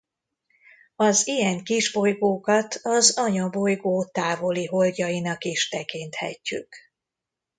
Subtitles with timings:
[0.95, 6.75] Az ilyen kisbolygókat az anyabolygó távoli holdjainak is tekinthetjük.